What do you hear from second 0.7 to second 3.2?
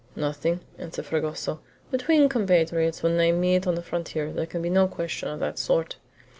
answered Fragoso. "Between compatriots, when